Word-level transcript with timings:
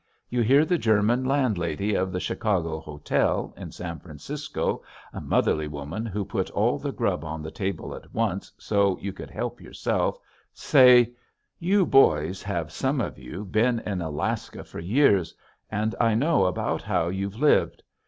You 0.29 0.41
hear 0.41 0.65
the 0.65 0.79
German 0.79 1.25
landlady 1.25 1.93
of 1.93 2.11
the 2.11 2.19
"Chicago 2.19 2.79
Hotel" 2.79 3.53
in 3.55 3.71
San 3.71 3.99
Francisco, 3.99 4.81
a 5.13 5.21
motherly 5.21 5.67
woman 5.67 6.07
who 6.07 6.25
put 6.25 6.49
all 6.49 6.79
the 6.79 6.91
grub 6.91 7.23
on 7.23 7.43
the 7.43 7.51
table 7.51 7.93
at 7.93 8.11
once 8.11 8.51
so 8.57 8.97
you 8.97 9.13
could 9.13 9.29
help 9.29 9.61
yourself, 9.61 10.17
say, 10.55 11.11
"You 11.59 11.85
boys 11.85 12.41
have 12.41 12.71
some 12.71 12.99
of 12.99 13.19
you 13.19 13.45
been 13.45 13.77
in 13.81 14.01
Alaska 14.01 14.63
for 14.63 14.79
years 14.79 15.35
and 15.69 15.93
I 16.01 16.15
know 16.15 16.45
about 16.45 16.81
how 16.81 17.09
you've 17.09 17.37
lived. 17.37 17.83